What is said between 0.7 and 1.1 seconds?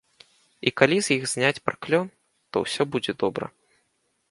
калі